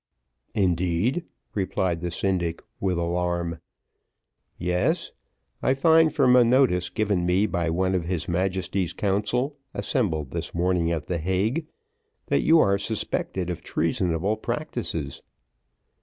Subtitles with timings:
[0.55, 3.59] "Indeed," replied the syndic, with alarm.
[4.57, 5.11] "Yes;
[5.61, 10.55] I find from a notice given me by one of his Majesty's council, assembled this
[10.55, 11.67] morning at the Hague,
[12.25, 15.21] that you are suspected of treasonable practices."